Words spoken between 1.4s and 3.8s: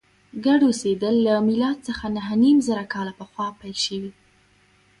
میلاد څخه نهه نیم زره کاله پخوا پیل